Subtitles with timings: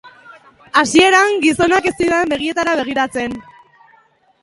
[0.81, 3.41] Hasieran, gizonak ez zidan begietara begiratzen.